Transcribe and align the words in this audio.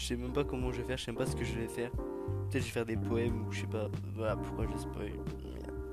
je 0.00 0.06
sais 0.06 0.16
même 0.16 0.32
pas 0.32 0.44
comment 0.44 0.72
je 0.72 0.80
vais 0.80 0.86
faire, 0.86 0.96
je 0.96 1.04
sais 1.04 1.12
même 1.12 1.18
pas 1.18 1.26
ce 1.26 1.36
que 1.36 1.44
je 1.44 1.52
vais 1.52 1.68
faire. 1.68 1.90
Peut-être 1.90 2.62
je 2.62 2.66
vais 2.66 2.70
faire 2.70 2.86
des 2.86 2.96
poèmes 2.96 3.46
ou 3.46 3.52
je 3.52 3.60
sais 3.60 3.66
pas. 3.66 3.88
Voilà 4.14 4.34
pourquoi 4.34 4.66
je 4.66 4.78
spoil. 4.78 5.12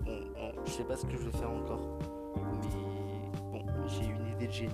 Bon, 0.05 0.51
je 0.65 0.71
sais 0.71 0.85
pas 0.85 0.95
ce 0.95 1.05
que 1.05 1.11
je 1.11 1.23
vais 1.23 1.37
faire 1.37 1.51
encore. 1.51 1.99
Mais 3.51 3.63
bon, 3.63 3.65
j'ai 3.87 4.05
une 4.05 4.27
idée 4.33 4.47
de 4.47 4.51
génie. 4.51 4.73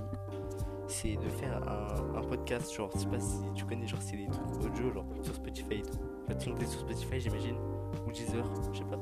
C'est 0.88 1.16
de 1.16 1.30
faire 1.30 1.59
un, 1.68 2.22
podcast, 2.22 2.73
genre, 2.76 2.91
je 2.94 3.00
sais 3.00 3.08
pas 3.08 3.20
si 3.20 3.40
tu 3.55 3.66
connais, 3.66 3.88
genre, 3.88 4.02
c'est 4.02 4.18
des 4.18 4.27
trucs 4.27 4.66
audio, 4.66 4.91
genre, 4.94 5.05
sur 5.23 5.34
Spotify 5.34 5.76
et 5.76 5.81
tout. 5.81 5.98
Tu 6.40 6.50
monter 6.50 6.68
sur 6.68 6.80
Spotify, 6.81 7.20
j'imagine, 7.20 7.55
ou 8.08 8.12
Deezer, 8.12 8.45
je 8.72 8.77
sais 8.77 8.84
pas. 8.86 9.00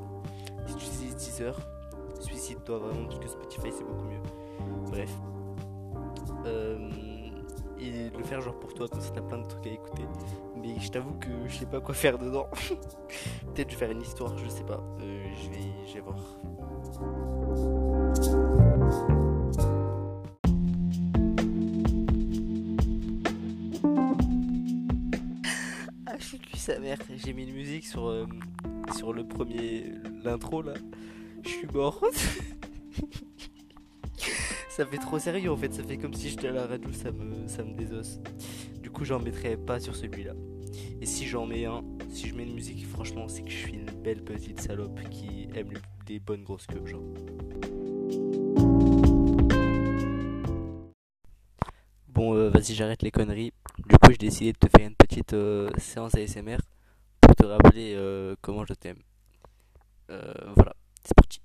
Si 0.66 0.76
tu 0.76 0.86
utilises 0.86 1.16
Deezer, 1.16 1.60
suicide-toi 2.20 2.80
vraiment, 2.80 3.06
parce 3.06 3.20
que 3.20 3.28
Spotify 3.28 3.72
c'est 3.72 3.84
beaucoup 3.84 4.06
mieux. 4.06 4.22
Bref. 4.90 5.12
Faire 8.24 8.42
genre 8.42 8.58
pour 8.60 8.74
toi, 8.74 8.88
comme 8.88 9.02
ça 9.02 9.12
t'as 9.14 9.22
plein 9.22 9.40
de 9.40 9.48
trucs 9.48 9.68
à 9.68 9.72
écouter. 9.72 10.04
Mais 10.56 10.80
je 10.80 10.90
t'avoue 10.90 11.14
que 11.16 11.28
je 11.48 11.58
sais 11.58 11.66
pas 11.66 11.82
quoi 11.82 11.94
faire 11.94 12.18
dedans. 12.18 12.48
Peut-être 13.56 13.70
je 13.70 13.76
vais 13.76 13.80
faire 13.80 13.92
une 13.92 14.02
histoire, 14.02 14.38
je 14.38 14.48
sais 14.48 14.64
pas. 14.64 14.82
Euh, 15.02 15.26
je, 15.44 15.50
vais, 15.50 15.88
je 15.88 15.94
vais 15.96 16.00
voir. 16.02 16.18
Ah, 26.08 26.14
je 26.18 26.24
suis 26.26 26.40
sa 26.58 26.80
mère. 26.80 26.98
J'ai 27.16 27.34
mis 27.34 27.44
une 27.44 27.54
musique 27.56 27.86
sur, 27.86 28.08
euh, 28.08 28.26
sur 28.96 29.14
le 29.14 29.26
premier. 29.26 29.94
l'intro 30.24 30.62
là. 30.62 30.74
Je 31.44 31.50
suis 31.50 31.68
mort. 31.68 32.04
ça 34.72 34.86
fait 34.86 34.98
trop 34.98 35.20
sérieux 35.20 35.52
en 35.52 35.58
fait, 35.58 35.74
ça 35.74 35.84
fait 35.84 35.98
comme 35.98 36.14
si 36.14 36.30
j'étais 36.30 36.48
à 36.48 36.52
la 36.52 36.66
radio, 36.66 36.90
ça 36.94 37.12
me, 37.12 37.46
ça 37.48 37.62
me 37.62 37.74
désosse. 37.74 38.20
Du 38.82 38.90
coup, 38.90 39.04
j'en 39.04 39.20
mettrai 39.20 39.58
pas 39.58 39.82
sur 39.82 39.96
celui-là. 39.96 40.32
Et 41.02 41.06
si 41.06 41.28
j'en 41.28 41.46
mets 41.46 41.66
un, 41.66 41.84
si 42.10 42.30
je 42.30 42.36
mets 42.36 42.44
une 42.44 42.54
musique, 42.54 42.88
franchement, 42.88 43.28
c'est 43.28 43.42
que 43.42 43.50
je 43.50 43.58
suis 43.58 43.74
une 43.74 43.92
belle 44.02 44.24
petite 44.24 44.62
salope 44.62 44.98
qui 45.10 45.50
aime 45.56 45.74
les 46.08 46.20
bonnes 46.20 46.44
grosses 46.44 46.68
queues, 46.68 46.86
genre. 46.86 47.04
Bon, 52.08 52.34
euh, 52.36 52.50
vas-y, 52.50 52.74
j'arrête 52.74 53.02
les 53.02 53.12
conneries. 53.12 53.52
Du 53.90 53.98
coup, 53.98 54.12
j'ai 54.12 54.18
décidé 54.18 54.54
de 54.54 54.58
te 54.58 54.68
faire 54.70 54.88
une 54.88 54.96
petite 54.96 55.34
euh, 55.34 55.70
séance 55.78 56.16
ASMR 56.16 56.60
pour 57.20 57.36
te 57.36 57.44
rappeler 57.44 57.94
euh, 57.98 58.36
comment 58.42 58.66
je 58.66 58.74
t'aime. 58.74 59.00
Voilà, 60.08 60.76
c'est 61.04 61.16
parti. 61.16 61.41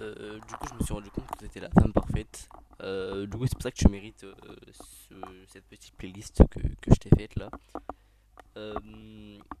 Euh, 0.00 0.38
du 0.40 0.54
coup, 0.54 0.66
je 0.70 0.74
me 0.74 0.80
suis 0.84 0.92
rendu 0.94 1.10
compte 1.10 1.26
que 1.30 1.38
c'était 1.40 1.60
la 1.60 1.70
femme 1.70 1.92
parfaite. 1.92 2.48
Euh, 2.82 3.26
du 3.26 3.36
coup, 3.36 3.46
c'est 3.46 3.54
pour 3.54 3.62
ça 3.62 3.70
que 3.70 3.76
tu 3.76 3.88
mérites 3.88 4.24
euh, 4.24 4.34
ce- 4.72 5.44
cette 5.48 5.64
petite 5.66 5.94
playlist 5.96 6.42
que, 6.48 6.58
que 6.60 6.90
je 6.94 6.96
t'ai 7.00 7.10
faite 7.16 7.36
là. 7.36 7.50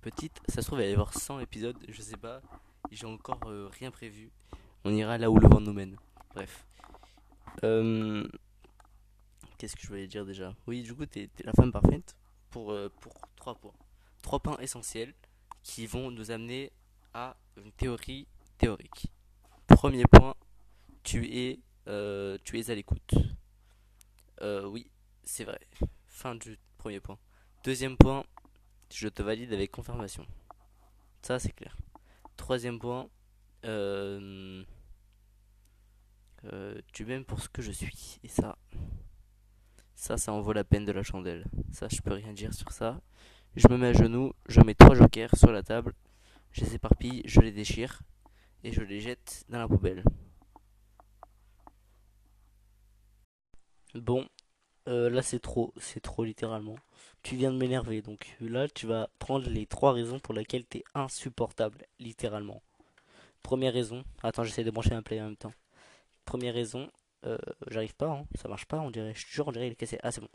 Petite, 0.00 0.40
ça 0.48 0.62
se 0.62 0.66
trouve, 0.66 0.78
il 0.80 0.84
va 0.84 0.88
y 0.88 0.92
avoir 0.92 1.12
100 1.12 1.40
épisodes, 1.40 1.76
je 1.88 2.00
sais 2.00 2.16
pas. 2.16 2.40
J'ai 2.90 3.06
encore 3.06 3.40
rien 3.78 3.90
prévu. 3.90 4.30
On 4.84 4.90
ira 4.94 5.18
là 5.18 5.30
où 5.30 5.38
le 5.38 5.48
vent 5.48 5.60
nous 5.60 5.72
mène. 5.72 5.96
Bref. 6.34 6.64
Qu'est-ce 9.58 9.74
que 9.76 9.82
je 9.82 9.88
voulais 9.88 10.06
dire 10.06 10.24
déjà? 10.24 10.54
Oui, 10.66 10.82
du 10.82 10.94
coup, 10.94 11.06
t'es 11.06 11.28
la 11.44 11.52
femme 11.52 11.72
parfaite 11.72 12.14
pour, 12.50 12.74
pour 13.00 13.14
trois 13.36 13.54
points. 13.54 13.72
Trois 14.22 14.40
points 14.40 14.58
essentiels 14.58 15.14
qui 15.62 15.86
vont 15.86 16.10
nous 16.10 16.30
amener 16.30 16.72
à 17.14 17.36
une 17.56 17.72
théorie 17.72 18.26
théorique. 18.58 19.08
Premier 19.66 20.04
point, 20.04 20.34
tu 21.02 21.26
es, 21.26 21.60
euh, 21.88 22.38
à 22.68 22.74
l'écoute. 22.74 23.14
Euh, 24.40 24.66
oui, 24.66 24.90
c'est 25.22 25.44
vrai. 25.44 25.60
Fin 26.06 26.34
du 26.34 26.58
premier 26.78 27.00
point. 27.00 27.18
Deuxième 27.64 27.96
point, 27.96 28.24
je 28.92 29.08
te 29.08 29.22
valide 29.22 29.52
avec 29.52 29.70
confirmation. 29.70 30.26
Ça, 31.22 31.38
c'est 31.38 31.52
clair. 31.52 31.76
Troisième 32.36 32.78
point, 32.78 33.08
euh, 33.64 34.64
tu 36.92 37.04
m'aimes 37.04 37.24
pour 37.24 37.40
ce 37.40 37.48
que 37.48 37.62
je 37.62 37.72
suis. 37.72 38.18
Et 38.22 38.28
ça, 38.28 38.56
ça, 39.94 40.16
ça 40.16 40.32
en 40.32 40.40
vaut 40.40 40.52
la 40.52 40.64
peine 40.64 40.84
de 40.84 40.92
la 40.92 41.02
chandelle. 41.02 41.44
Ça, 41.72 41.88
je 41.90 42.00
peux 42.00 42.12
rien 42.12 42.32
dire 42.32 42.54
sur 42.54 42.70
ça. 42.70 43.00
Je 43.56 43.68
me 43.68 43.78
mets 43.78 43.88
à 43.88 43.92
genoux, 43.92 44.32
je 44.48 44.60
mets 44.60 44.74
trois 44.74 44.94
jokers 44.94 45.34
sur 45.34 45.50
la 45.50 45.62
table, 45.62 45.94
je 46.52 46.60
les 46.60 46.74
éparpille, 46.74 47.22
je 47.24 47.40
les 47.40 47.52
déchire 47.52 48.02
et 48.64 48.72
je 48.72 48.82
les 48.82 49.00
jette 49.00 49.44
dans 49.48 49.58
la 49.58 49.68
poubelle. 49.68 50.02
Bon, 53.94 54.26
euh, 54.88 55.08
là 55.10 55.22
c'est 55.22 55.40
trop, 55.40 55.72
c'est 55.78 56.00
trop 56.00 56.24
littéralement. 56.24 56.76
Tu 57.22 57.36
viens 57.36 57.52
de 57.52 57.56
m'énerver, 57.58 58.02
donc 58.02 58.36
là 58.40 58.68
tu 58.68 58.86
vas 58.86 59.08
prendre 59.18 59.48
les 59.48 59.66
trois 59.66 59.92
raisons 59.92 60.18
pour 60.20 60.34
lesquelles 60.34 60.66
t'es 60.66 60.84
insupportable, 60.94 61.86
littéralement. 61.98 62.62
Première 63.42 63.72
raison, 63.72 64.04
attends, 64.22 64.44
j'essaie 64.44 64.64
de 64.64 64.70
brancher 64.70 64.92
un 64.92 65.02
play 65.02 65.20
en 65.20 65.24
même 65.26 65.36
temps. 65.36 65.54
Première 66.24 66.54
raison, 66.54 66.90
euh, 67.24 67.38
j'arrive 67.68 67.94
pas, 67.94 68.08
hein, 68.08 68.26
ça 68.34 68.48
marche 68.48 68.66
pas, 68.66 68.78
on 68.80 68.90
dirait, 68.90 69.14
je 69.14 69.26
jure, 69.26 69.48
on 69.48 69.52
dirait 69.52 69.68
il 69.68 69.72
est 69.72 69.76
cassé. 69.76 69.98
Ah, 70.02 70.12
c'est 70.12 70.20
bon. 70.20 70.28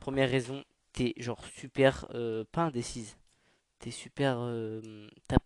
Première 0.00 0.30
raison, 0.30 0.64
t'es 0.92 1.14
genre 1.16 1.44
super, 1.46 2.06
euh, 2.14 2.44
pas 2.52 2.62
indécise, 2.62 3.16
t'es 3.78 3.90
super, 3.90 4.38
t'as, 5.28 5.38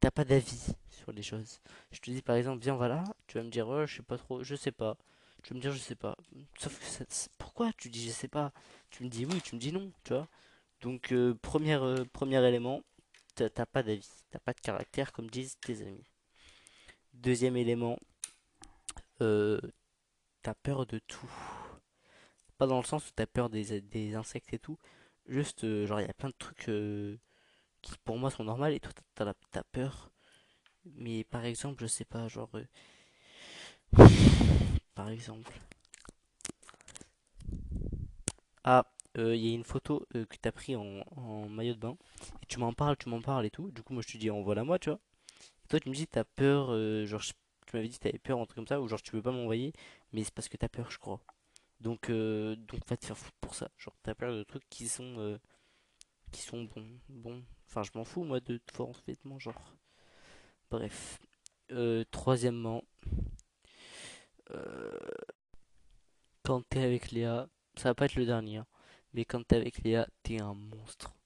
t'as 0.00 0.10
pas 0.10 0.24
d'avis 0.24 0.74
sur 0.90 1.12
les 1.12 1.22
choses. 1.22 1.60
Je 1.92 2.00
te 2.00 2.10
dis 2.10 2.22
par 2.22 2.36
exemple, 2.36 2.62
viens, 2.62 2.76
voilà, 2.76 3.04
tu 3.26 3.38
vas 3.38 3.44
me 3.44 3.50
dire, 3.50 3.68
oh, 3.68 3.86
je 3.86 3.96
sais 3.96 4.02
pas 4.02 4.18
trop, 4.18 4.42
je 4.42 4.54
sais 4.56 4.72
pas. 4.72 4.96
Tu 5.42 5.50
vas 5.52 5.56
me 5.58 5.62
dire, 5.62 5.72
je 5.72 5.78
sais 5.78 5.94
pas. 5.96 6.16
Sauf 6.58 6.78
que 6.78 6.86
ça- 6.86 7.28
pourquoi 7.38 7.72
tu 7.76 7.90
dis, 7.90 8.06
je 8.08 8.12
sais 8.12 8.28
pas? 8.28 8.52
Tu 8.90 9.04
me 9.04 9.08
dis 9.08 9.26
oui, 9.26 9.40
tu 9.42 9.54
me 9.56 9.60
dis 9.60 9.72
non, 9.72 9.92
tu 10.04 10.14
vois. 10.14 10.28
Donc, 10.82 11.12
euh, 11.12 11.34
première, 11.42 11.82
euh, 11.84 12.04
premier 12.12 12.44
élément, 12.48 12.82
t'as 13.36 13.50
pas 13.66 13.82
d'avis, 13.84 14.08
t'as 14.30 14.40
pas 14.40 14.52
de 14.54 14.60
caractère 14.60 15.12
comme 15.12 15.30
disent 15.30 15.58
tes 15.60 15.82
amis. 15.82 16.04
Deuxième 17.14 17.56
élément, 17.56 17.98
euh, 19.22 19.60
t'as 20.42 20.54
peur 20.54 20.86
de 20.86 21.00
tout. 21.00 21.30
Pas 22.58 22.66
dans 22.66 22.78
le 22.78 22.84
sens 22.84 23.08
où 23.08 23.12
t'as 23.14 23.26
peur 23.26 23.48
des, 23.50 23.80
des 23.80 24.14
insectes 24.16 24.52
et 24.52 24.58
tout. 24.58 24.78
Juste, 25.26 25.64
euh, 25.64 25.86
genre, 25.86 26.00
il 26.00 26.06
y 26.06 26.10
a 26.10 26.14
plein 26.14 26.28
de 26.30 26.34
trucs 26.38 26.68
qui 27.84 27.94
pour 28.04 28.18
moi 28.18 28.30
sont 28.32 28.44
normaux 28.44 28.66
et 28.66 28.80
toi, 28.80 28.92
t'as 29.14 29.34
t'as 29.52 29.64
peur. 29.64 30.10
Mais 30.96 31.24
par 31.24 31.44
exemple, 31.46 31.82
je 31.82 31.88
sais 31.88 32.06
pas, 32.06 32.28
genre. 32.28 32.50
euh, 32.56 32.64
par 34.94 35.08
exemple. 35.10 35.52
Ah, 38.64 38.86
euh, 39.18 39.36
il 39.36 39.46
y 39.46 39.50
a 39.52 39.54
une 39.54 39.64
photo 39.64 40.06
euh, 40.16 40.24
que 40.26 40.36
t'as 40.40 40.52
pris 40.52 40.76
en, 40.76 41.02
en 41.16 41.48
maillot 41.48 41.74
de 41.74 41.78
bain. 41.80 41.96
Et 42.42 42.46
tu 42.46 42.58
m'en 42.58 42.72
parles, 42.72 42.96
tu 42.96 43.08
m'en 43.08 43.20
parles 43.20 43.46
et 43.46 43.50
tout. 43.50 43.70
Du 43.70 43.82
coup, 43.82 43.92
moi, 43.92 44.02
je 44.06 44.12
te 44.12 44.18
dis, 44.18 44.30
envoie-la 44.30 44.64
moi, 44.64 44.78
tu 44.78 44.90
vois. 44.90 44.98
Et 45.64 45.68
toi, 45.68 45.80
tu 45.80 45.90
me 45.90 45.94
dis, 45.94 46.06
t'as 46.08 46.24
peur, 46.24 46.68
euh, 46.72 47.06
genre, 47.06 47.22
tu 47.22 47.76
m'avais 47.76 47.88
dit 47.88 47.98
t'avais 48.00 48.18
peur, 48.18 48.40
un 48.40 48.44
truc 48.46 48.56
comme 48.56 48.68
ça, 48.68 48.80
ou 48.82 48.88
genre, 48.88 49.02
tu 49.02 49.12
veux 49.12 49.22
pas 49.22 49.32
m'envoyer, 49.32 49.72
mais 50.12 50.24
c'est 50.24 50.34
parce 50.34 50.48
que 50.48 50.56
t'as 50.58 50.68
peur, 50.68 50.90
je 50.90 50.98
crois. 50.98 51.20
Donc, 51.80 52.10
euh, 52.10 52.56
donc 52.56 52.80
va 52.88 52.96
te 52.96 53.06
faire 53.06 53.18
foutre 53.18 53.36
pour 53.40 53.54
ça. 53.56 53.70
Genre, 53.78 53.94
t'as 54.02 54.14
peur 54.16 54.34
de 54.34 54.42
trucs 54.44 54.68
qui 54.70 54.88
sont, 54.88 55.16
euh, 55.18 55.38
qui 56.32 56.42
sont 56.42 56.64
bons, 56.64 56.86
bons. 57.08 57.42
Enfin, 57.74 57.82
je 57.82 57.98
m'en 57.98 58.04
fous, 58.04 58.22
moi, 58.22 58.38
de 58.38 58.60
forts 58.72 58.92
vêtements, 59.04 59.40
genre. 59.40 59.74
Bref. 60.70 61.18
Euh, 61.72 62.04
troisièmement, 62.12 62.84
euh, 64.52 64.96
quand 66.44 66.62
t'es 66.68 66.84
avec 66.84 67.10
Léa, 67.10 67.48
ça 67.74 67.88
va 67.88 67.94
pas 67.96 68.04
être 68.04 68.14
le 68.14 68.26
dernier, 68.26 68.58
hein, 68.58 68.66
mais 69.12 69.24
quand 69.24 69.44
t'es 69.44 69.56
avec 69.56 69.82
Léa, 69.82 70.06
t'es 70.22 70.40
un 70.40 70.54
monstre. 70.54 71.16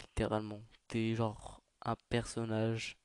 Littéralement. 0.00 0.62
T'es 0.86 1.16
genre 1.16 1.60
un 1.82 1.96
personnage. 2.08 2.96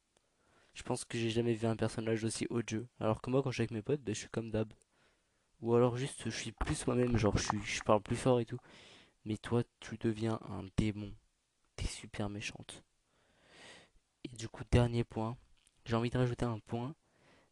Je 0.75 0.83
pense 0.83 1.05
que 1.05 1.17
j'ai 1.17 1.31
jamais 1.31 1.55
vu 1.55 1.65
un 1.65 1.75
personnage 1.75 2.23
aussi 2.23 2.45
odieux. 2.51 2.87
Alors 2.99 3.19
que 3.19 3.31
moi, 3.31 3.41
quand 3.41 3.49
je 3.49 3.55
suis 3.55 3.61
avec 3.63 3.71
mes 3.71 3.81
potes, 3.81 4.01
ben, 4.01 4.13
je 4.13 4.19
suis 4.19 4.29
comme 4.29 4.51
d'hab. 4.51 4.71
Ou 5.61 5.73
alors 5.73 5.97
juste, 5.97 6.25
je 6.25 6.37
suis 6.37 6.51
plus 6.51 6.85
moi-même, 6.85 7.17
genre 7.17 7.35
je 7.35 7.49
je 7.65 7.81
parle 7.81 8.01
plus 8.03 8.15
fort 8.15 8.39
et 8.39 8.45
tout. 8.45 8.59
Mais 9.25 9.37
toi, 9.37 9.63
tu 9.79 9.97
deviens 9.97 10.39
un 10.49 10.65
démon. 10.77 11.11
Super 11.99 12.29
méchante. 12.29 12.83
Et 14.23 14.29
du 14.29 14.47
coup, 14.47 14.63
dernier 14.71 15.03
point, 15.03 15.37
j'ai 15.85 15.95
envie 15.95 16.09
de 16.09 16.17
rajouter 16.17 16.45
un 16.45 16.59
point, 16.59 16.95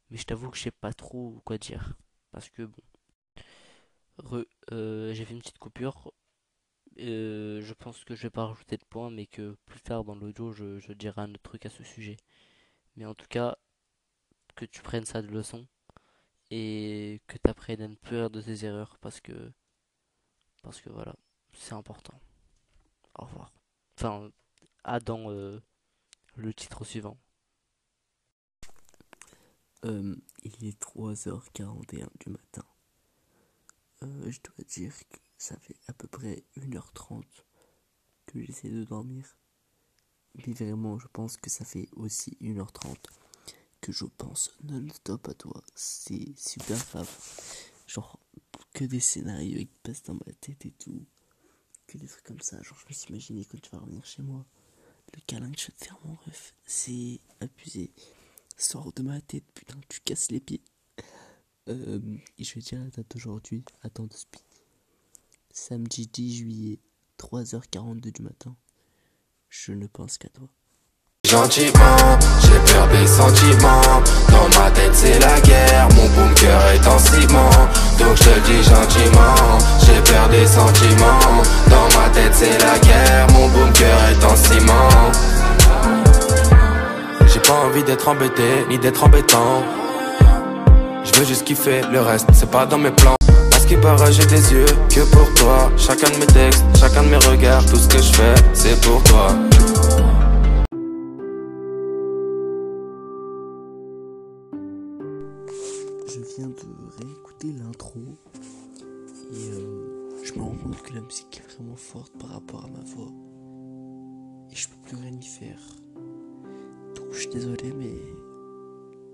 mais 0.10 0.18
je 0.18 0.24
t'avoue 0.24 0.50
que 0.50 0.58
je 0.58 0.64
sais 0.64 0.72
pas 0.72 0.94
trop 0.94 1.42
quoi 1.44 1.58
dire. 1.58 1.98
Parce 2.32 2.50
que 2.50 2.64
bon. 2.64 2.84
Euh, 4.72 5.14
j'ai 5.14 5.26
fait 5.26 5.34
une 5.34 5.42
petite 5.42 5.60
coupure. 5.60 6.14
Euh, 7.00 7.62
je 7.62 7.74
pense 7.74 8.04
que 8.06 8.16
je 8.16 8.24
vais 8.24 8.30
pas 8.30 8.46
rajouter 8.46 8.78
de 8.78 8.86
points, 8.86 9.10
mais 9.10 9.28
que 9.28 9.58
plus 9.66 9.82
tard 9.82 10.04
dans 10.06 10.16
l'audio, 10.16 10.52
je, 10.54 10.80
je 10.80 10.94
dirai 10.94 11.22
un 11.22 11.32
autre 11.32 11.44
truc 11.44 11.66
à 11.66 11.70
ce 11.70 11.84
sujet. 11.84 12.18
Mais 12.96 13.06
en 13.06 13.14
tout 13.16 13.28
cas, 13.28 13.58
que 14.56 14.66
tu 14.66 14.82
prennes 14.82 15.06
ça 15.06 15.22
de 15.22 15.28
leçon 15.28 15.68
et 16.52 17.22
que 17.28 17.38
tu 17.38 17.50
apprennes 17.50 17.82
à 17.82 17.88
ne 17.88 17.96
plus 17.96 18.18
rire 18.18 18.30
de 18.30 18.42
tes 18.42 18.66
erreurs 18.66 18.98
parce 19.02 19.20
que 19.22 19.52
parce 20.64 20.82
que 20.82 20.90
voilà, 20.90 21.16
c'est 21.54 21.74
important. 21.74 22.20
Au 23.16 23.26
revoir. 23.26 23.52
Enfin, 23.98 24.32
à 24.84 25.00
dans 25.00 25.32
euh, 25.32 25.60
le 26.36 26.54
titre 26.54 26.86
suivant. 26.86 27.18
Euh, 29.86 30.16
il 30.44 30.66
est 30.66 30.80
3h41 30.80 32.08
du 32.20 32.30
matin. 32.30 32.64
Euh, 34.04 34.30
je 34.30 34.40
dois 34.42 34.66
dire 34.68 34.94
que 35.10 35.18
ça 35.40 35.58
fait 35.58 35.78
à 35.88 35.94
peu 35.94 36.08
près 36.08 36.44
1h30 36.58 37.24
que 38.28 38.44
j'essaie 38.44 38.70
de 38.70 38.84
dormir. 38.84 39.36
Mais 40.36 40.54
vraiment, 40.54 41.00
je 41.00 41.08
pense 41.08 41.36
que 41.38 41.50
ça 41.50 41.66
fait 41.66 41.90
aussi 41.94 42.38
1h30 42.40 42.96
que 43.82 43.92
je 43.92 44.06
pense 44.06 44.56
non-stop 44.64 45.28
à 45.28 45.34
toi. 45.34 45.64
C'est 45.74 46.38
super 46.38 46.78
grave. 46.92 47.10
Genre, 47.88 48.20
que 48.74 48.86
des 48.86 49.00
scénarios 49.00 49.60
qui 49.60 49.80
passent 49.82 50.04
dans 50.04 50.14
ma 50.14 50.34
tête 50.40 50.68
et 50.68 50.72
tout. 50.72 51.04
Que 51.88 51.98
des 51.98 52.08
trucs 52.08 52.24
comme 52.26 52.42
ça. 52.42 52.62
Genre, 52.62 52.78
je 52.80 52.86
me 52.90 52.94
suis 52.94 53.10
imaginé 53.10 53.46
quand 53.46 53.62
tu 53.62 53.70
vas 53.72 53.80
revenir 53.80 54.06
chez 54.06 54.22
moi. 54.22 54.46
Le 55.16 55.22
câlin 55.26 55.52
que 55.52 55.60
je 55.60 55.68
vais 55.68 55.74
te 55.74 55.86
faire, 55.86 56.00
mon 56.04 56.16
ref. 56.26 56.54
C'est 56.66 57.22
abusé. 57.40 57.92
Sors 58.58 58.92
de 58.94 59.04
ma 59.04 59.22
tête, 59.22 59.46
putain, 59.54 59.80
tu 59.88 60.02
casses 60.02 60.32
les 60.32 60.40
pieds. 60.42 60.62
Euh, 61.70 62.18
et 62.38 62.44
je 62.44 62.56
vais 62.56 62.62
dire 62.62 62.80
la 62.80 62.90
date 62.90 63.12
d'aujourd'hui. 63.12 63.64
Attends 63.84 64.08
de 64.08 64.14
speed. 64.14 64.42
Samedi 65.52 66.08
10 66.08 66.36
juillet, 66.38 66.80
3h42 67.18 68.12
du 68.12 68.22
matin. 68.22 68.56
Je 69.50 69.72
ne 69.72 69.88
pense 69.88 70.18
qu'à 70.18 70.30
toi. 70.30 70.50
Gentiment, 71.28 71.98
j'ai 72.42 72.72
peur 72.72 72.88
des 72.88 73.06
sentiments. 73.06 73.82
Dans 74.30 74.48
ma 74.58 74.72
tête, 74.72 74.92
c'est 74.94 75.20
la 75.20 75.38
guerre. 75.42 75.90
Mon 75.98 76.34
cœur 76.36 76.62
est 76.74 76.88
en 76.88 76.98
ciment. 76.98 77.50
Donc 78.00 78.16
je 78.16 78.24
te 78.24 78.40
dis 78.46 78.64
gentiment, 78.64 79.60
j'ai 79.86 80.00
peur 80.10 80.30
des 80.30 80.46
sentiments. 80.48 81.44
Dans 81.70 82.00
ma 82.00 82.08
tête, 82.14 82.32
c'est 82.32 82.58
la 82.60 82.80
guerre. 82.80 83.28
Mon 83.34 83.70
cœur 83.74 84.00
est 84.10 84.24
en 84.24 84.36
ciment. 84.38 84.90
J'ai 87.28 87.40
pas 87.40 87.60
envie 87.66 87.84
d'être 87.84 88.08
embêté, 88.08 88.66
ni 88.70 88.80
d'être 88.80 89.04
embêtant. 89.04 89.64
Je 91.04 91.20
veux 91.20 91.26
juste 91.26 91.44
kiffer, 91.44 91.82
le 91.92 92.00
reste, 92.00 92.28
c'est 92.32 92.50
pas 92.50 92.66
dans 92.66 92.78
mes 92.78 92.92
plans. 92.92 93.18
Parce 93.52 93.66
qu'il 93.66 93.82
paraît, 93.82 94.14
j'ai 94.14 94.26
des 94.28 94.54
yeux 94.54 94.66
que 94.90 95.02
pour 95.02 95.34
toi. 95.34 95.70
Chacun 95.76 96.10
de 96.10 96.20
mes 96.20 96.28
textes, 96.28 96.64
chacun 96.80 97.04
de 97.04 97.10
mes 97.10 97.18
regards, 97.18 97.66
tout 97.66 97.76
ce 97.76 97.88
que 97.90 97.98
je 97.98 98.14
fais, 98.14 98.36
c'est 98.54 98.80
pour 98.80 99.04
toi. 99.04 99.36
Viens 106.38 106.50
de 106.50 107.04
réécouter 107.04 107.52
l'intro 107.52 108.00
et 109.34 109.50
euh, 109.54 110.24
je 110.24 110.34
me 110.34 110.42
rends 110.42 110.56
compte 110.56 110.84
que 110.84 110.94
la 110.94 111.02
musique 111.02 111.42
est 111.44 111.54
vraiment 111.56 111.76
forte 111.76 112.14
par 112.20 112.30
rapport 112.30 112.66
à 112.66 112.68
ma 112.68 112.80
voix 112.82 113.12
et 114.52 114.56
je 114.56 114.70
peux 114.70 114.78
plus 114.86 114.98
rien 114.98 115.20
y 115.20 115.26
faire. 115.26 115.60
Donc 116.96 117.12
je 117.12 117.22
suis 117.22 117.30
désolé 117.30 117.74
mais 117.74 117.96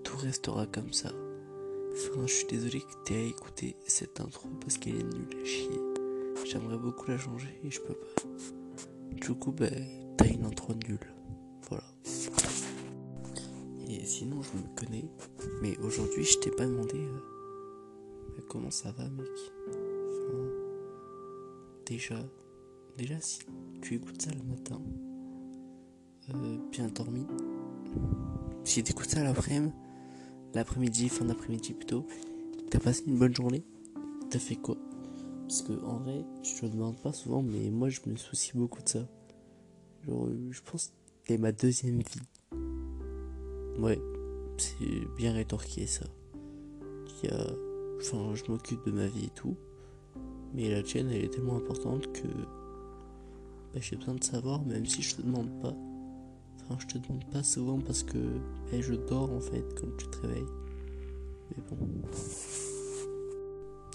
tout 0.03 0.17
restera 0.17 0.65
comme 0.65 0.91
ça. 0.91 1.11
Enfin, 1.93 2.25
je 2.25 2.33
suis 2.33 2.47
désolé 2.47 2.81
que 2.81 3.05
tu 3.05 3.13
aies 3.13 3.29
écouté 3.29 3.77
cette 3.87 4.19
intro 4.19 4.49
parce 4.59 4.77
qu'elle 4.77 4.97
est 4.97 5.03
nulle 5.03 5.41
à 5.41 5.45
chier. 5.45 5.79
J'aimerais 6.45 6.77
beaucoup 6.77 7.09
la 7.09 7.17
changer 7.17 7.57
et 7.63 7.71
je 7.71 7.79
peux 7.79 7.93
pas. 7.93 8.23
Du 9.11 9.33
coup, 9.33 9.53
ben, 9.53 9.71
t'as 10.17 10.27
une 10.27 10.43
intro 10.43 10.73
nulle. 10.73 10.99
Voilà. 11.69 11.85
Et 13.87 14.05
sinon, 14.05 14.41
je 14.41 14.57
me 14.57 14.75
connais. 14.75 15.05
Mais 15.61 15.77
aujourd'hui, 15.79 16.23
je 16.23 16.37
t'ai 16.39 16.51
pas 16.51 16.65
demandé 16.65 16.97
euh, 16.97 17.19
bah, 18.35 18.43
comment 18.49 18.71
ça 18.71 18.91
va, 18.91 19.09
mec? 19.09 19.27
Enfin, 19.67 20.49
déjà, 21.85 22.19
déjà, 22.97 23.19
si 23.19 23.39
tu 23.81 23.95
écoutes 23.95 24.21
ça 24.21 24.31
le 24.31 24.43
matin, 24.43 24.81
euh, 26.33 26.57
bien 26.71 26.87
dormi. 26.87 27.25
Si 28.63 28.83
t'écoutes 28.83 29.09
ça 29.09 29.23
l'après-midi, 29.23 29.73
l'après-midi, 30.53 31.09
fin 31.09 31.25
d'après-midi 31.25 31.73
plutôt, 31.73 32.05
t'as 32.69 32.79
passé 32.79 33.03
une 33.07 33.17
bonne 33.17 33.35
journée 33.35 33.63
T'as 34.29 34.39
fait 34.39 34.55
quoi? 34.55 34.77
Parce 35.47 35.61
que 35.61 35.73
en 35.83 35.99
vrai, 35.99 36.23
je 36.41 36.61
te 36.61 36.65
demande 36.65 36.97
pas 36.97 37.11
souvent, 37.11 37.43
mais 37.43 37.69
moi 37.69 37.89
je 37.89 37.99
me 38.07 38.15
soucie 38.15 38.53
beaucoup 38.55 38.81
de 38.81 38.89
ça. 38.89 39.07
Genre, 40.07 40.29
je 40.49 40.61
pense 40.61 40.87
que 40.87 40.93
c'est 41.27 41.37
ma 41.37 41.51
deuxième 41.51 41.99
vie. 41.99 42.21
Ouais, 43.83 44.01
c'est 44.55 45.13
bien 45.17 45.33
rétorqué 45.33 45.85
ça. 45.87 46.05
Il 47.21 47.29
y 47.29 47.33
a... 47.33 47.45
Enfin, 47.99 48.33
je 48.33 48.49
m'occupe 48.49 48.85
de 48.85 48.91
ma 48.91 49.07
vie 49.07 49.25
et 49.25 49.29
tout. 49.35 49.57
Mais 50.53 50.69
la 50.69 50.81
tienne, 50.81 51.09
elle 51.11 51.25
est 51.25 51.27
tellement 51.27 51.57
importante 51.57 52.09
que 52.13 52.27
bah, 53.73 53.81
j'ai 53.81 53.97
besoin 53.97 54.15
de 54.15 54.23
savoir, 54.23 54.63
même 54.63 54.85
si 54.85 55.01
je 55.01 55.17
te 55.17 55.21
demande 55.21 55.49
pas. 55.61 55.75
Enfin, 56.61 56.77
je 56.79 56.87
te 56.87 56.97
demande 56.97 57.25
pas 57.29 57.43
souvent 57.43 57.77
parce 57.77 58.03
que 58.03 58.19
bah, 58.71 58.79
je 58.79 58.93
dors 58.93 59.33
en 59.33 59.41
fait 59.41 59.65
quand 59.77 59.97
tu 59.97 60.07
te 60.07 60.21
réveilles. 60.21 60.43
Mais 61.49 61.63
bon. 61.69 61.77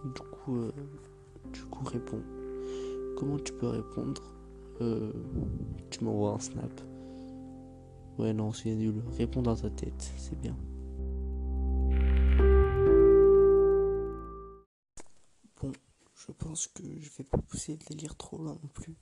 Du 0.04 0.20
coup, 0.20 0.56
euh, 0.58 0.72
du 1.50 1.62
coup, 1.62 1.84
réponds. 1.86 2.22
Comment 3.16 3.38
tu 3.38 3.54
peux 3.54 3.68
répondre? 3.68 4.22
Euh, 4.82 5.12
Tu 5.88 6.04
m'envoies 6.04 6.34
un 6.34 6.40
snap. 6.40 6.78
Ouais, 8.18 8.32
non, 8.32 8.52
c'est 8.52 8.74
nul. 8.74 9.00
Réponds 9.16 9.42
dans 9.42 9.54
ta 9.54 9.70
tête, 9.70 10.12
c'est 10.16 10.38
bien. 10.40 10.56
Bon, 15.60 15.72
je 16.16 16.32
pense 16.32 16.66
que 16.66 16.82
je 16.82 17.10
vais 17.10 17.22
pas 17.22 17.38
pousser 17.38 17.78
les 17.88 17.94
lire 17.94 18.16
trop 18.16 18.42
là 18.44 18.50
non 18.50 18.68
plus. 18.74 18.96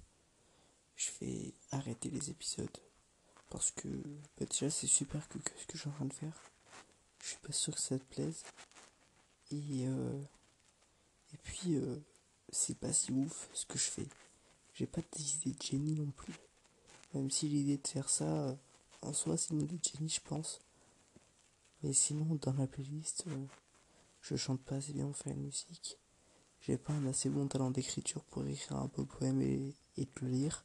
Je 0.97 1.11
vais 1.21 1.55
arrêter 1.71 2.11
les 2.11 2.29
épisodes. 2.29 2.77
Parce 3.49 3.71
que 3.71 3.89
bah, 4.39 4.45
déjà, 4.51 4.69
c'est 4.69 4.87
super 4.87 5.27
que, 5.31 5.39
que 5.39 5.51
ce 5.59 5.67
que 5.67 5.79
je 5.79 5.83
suis 5.83 5.89
en 5.89 5.93
train 5.95 6.05
de 6.05 6.13
faire. 6.13 6.39
Je 7.23 7.29
suis 7.29 7.39
pas 7.39 7.53
sûr 7.53 7.75
que 7.75 7.81
ça 7.81 7.99
te 7.99 8.05
plaise. 8.05 8.43
Et, 9.51 9.87
euh, 9.87 10.21
et 11.33 11.39
puis, 11.43 11.77
euh, 11.77 11.97
c'est 12.51 12.79
pas 12.79 12.93
si 12.93 13.13
ouf 13.13 13.49
ce 13.55 13.65
que 13.65 13.79
je 13.79 13.91
fais. 13.91 14.09
J'ai 14.75 14.87
pas 14.87 15.01
d'idée 15.13 15.57
de 15.57 15.63
génie 15.63 15.95
non 15.95 16.11
plus. 16.11 16.35
Même 17.15 17.31
si 17.31 17.49
l'idée 17.49 17.79
de 17.79 17.89
faire 17.89 18.11
ça, 18.11 18.25
euh, 18.25 18.55
en 19.03 19.13
soi, 19.13 19.37
c'est 19.37 19.51
une 19.51 19.67
de 19.67 19.79
génie, 19.83 20.09
je 20.09 20.21
pense. 20.21 20.61
Mais 21.83 21.93
sinon, 21.93 22.39
dans 22.43 22.53
la 22.55 22.67
playlist, 22.67 23.25
euh, 23.29 23.47
je 24.23 24.37
chante 24.37 24.61
pas 24.63 24.77
assez 24.77 24.93
bien 24.93 25.07
pour 25.07 25.17
faire 25.17 25.35
la 25.35 25.41
musique. 25.41 25.99
J'ai 26.61 26.79
pas 26.79 26.93
un 26.93 27.07
assez 27.07 27.29
bon 27.29 27.47
talent 27.47 27.71
d'écriture 27.71 28.25
pour 28.25 28.45
écrire 28.47 28.79
un 28.79 28.87
beau 28.87 29.05
poème 29.05 29.41
et, 29.43 29.75
et 29.97 30.09
le 30.21 30.29
lire. 30.29 30.65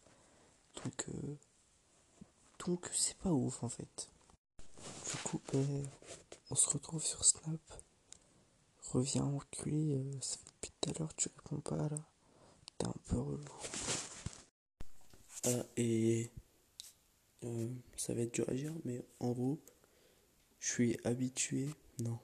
Donc, 0.84 1.06
euh, 1.10 1.36
donc 2.66 2.90
c'est 2.94 3.18
pas 3.18 3.32
ouf 3.32 3.64
en 3.64 3.70
fait. 3.70 4.10
Du 4.78 5.18
coup, 5.24 5.42
ben, 5.52 5.86
on 6.50 6.56
se 6.56 6.70
retrouve 6.70 7.04
sur 7.04 7.24
Snap. 7.24 7.62
Reviens 8.92 9.26
enculé, 9.26 9.94
euh, 9.96 10.22
ça 10.22 10.38
fait 10.38 10.52
depuis 10.54 10.72
tout 10.82 10.90
à 10.90 11.00
l'heure 11.00 11.16
tu 11.16 11.30
réponds 11.30 11.62
pas 11.62 11.90
là. 11.90 11.98
T'es 12.78 12.88
un 12.88 12.96
peu 13.08 13.20
relou. 13.20 13.44
Ah, 15.46 15.66
et 15.78 16.32
euh, 17.44 17.70
ça 17.98 18.14
va 18.14 18.22
être 18.22 18.34
dur 18.34 18.50
à 18.50 18.54
dire, 18.54 18.74
mais 18.86 19.04
en 19.20 19.32
gros, 19.32 19.60
je 20.60 20.70
suis 20.70 20.98
habitué. 21.04 21.70
Non. 22.00 22.20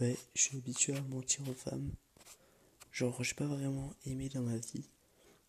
Ouais, 0.00 0.16
je 0.34 0.42
suis 0.42 0.56
habitué 0.58 0.94
à 0.94 1.00
mentir 1.02 1.48
aux 1.48 1.54
femmes. 1.54 1.92
Genre, 2.92 3.22
j'ai 3.22 3.34
pas 3.34 3.46
vraiment 3.46 3.94
aimé 4.06 4.28
dans 4.28 4.42
ma 4.42 4.56
vie. 4.56 4.88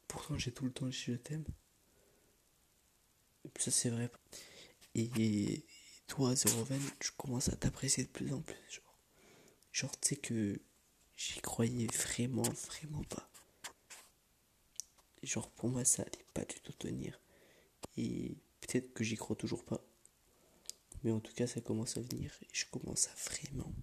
Pourtant, 0.07 0.37
j'ai 0.37 0.51
tout 0.51 0.65
le 0.65 0.71
temps 0.71 0.87
dit 0.87 0.93
je 0.93 1.13
t'aime. 1.13 1.45
Ça, 3.57 3.71
c'est 3.71 3.89
vrai. 3.89 4.09
Et 4.95 5.65
toi, 6.07 6.35
Zéroven, 6.35 6.81
je 7.01 7.11
commence 7.17 7.49
à 7.49 7.55
t'apprécier 7.55 8.03
de 8.03 8.09
plus 8.09 8.33
en 8.33 8.41
plus. 8.41 8.55
Genre, 8.69 8.97
genre 9.71 9.99
tu 9.99 10.09
sais 10.09 10.15
que 10.17 10.59
j'y 11.15 11.39
croyais 11.41 11.87
vraiment, 11.87 12.43
vraiment 12.43 13.03
pas. 13.03 13.29
Genre, 15.23 15.49
pour 15.51 15.69
moi, 15.69 15.85
ça 15.85 16.03
allait 16.03 16.25
pas 16.33 16.45
du 16.45 16.59
tout 16.61 16.73
tenir. 16.73 17.19
Et 17.97 18.37
peut-être 18.61 18.93
que 18.93 19.03
j'y 19.03 19.15
crois 19.15 19.35
toujours 19.35 19.63
pas. 19.63 19.81
Mais 21.03 21.11
en 21.11 21.19
tout 21.19 21.33
cas, 21.33 21.47
ça 21.47 21.61
commence 21.61 21.97
à 21.97 22.01
venir. 22.01 22.31
Et 22.43 22.47
je 22.53 22.65
commence 22.67 23.07
à 23.07 23.13
vraiment 23.29 23.73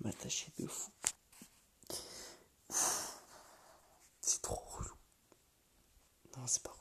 m'attacher 0.00 0.52
de 0.58 0.66
fou. 0.66 0.90
C'est 4.20 4.42
trop 4.42 4.62
relou. 4.76 4.94
Non, 6.36 6.46
c'est 6.46 6.62
pas 6.62 6.77